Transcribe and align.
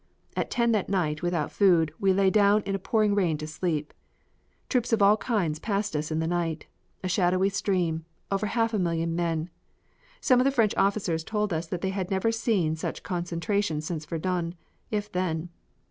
At 0.35 0.49
10 0.49 0.71
that 0.71 0.89
night 0.89 1.21
without 1.21 1.51
food, 1.51 1.93
we 1.99 2.11
lay 2.11 2.31
down 2.31 2.63
in 2.63 2.73
a 2.73 2.79
pouring 2.79 3.13
rain 3.13 3.37
to 3.37 3.45
sleep. 3.45 3.93
Troops 4.67 4.91
of 4.91 4.99
all 5.03 5.15
kinds 5.15 5.59
passed 5.59 5.95
us 5.95 6.09
in 6.09 6.17
the 6.17 6.25
night 6.25 6.65
a 7.03 7.07
shadowy 7.07 7.49
stream, 7.49 8.05
over 8.31 8.47
a 8.47 8.55
half 8.57 8.73
million 8.73 9.15
men. 9.15 9.51
Some 10.19 10.43
French 10.49 10.73
officers 10.75 11.23
told 11.23 11.53
us 11.53 11.67
that 11.67 11.81
they 11.81 11.91
had 11.91 12.09
never 12.09 12.31
seen 12.31 12.75
such 12.75 13.03
concentration 13.03 13.79
since 13.79 14.03
Verdun, 14.05 14.55
if 14.89 15.11
then. 15.11 15.49